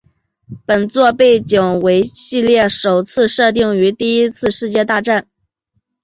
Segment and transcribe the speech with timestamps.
[0.65, 5.27] 本作的背景为系列首次设定于第一次世界大战。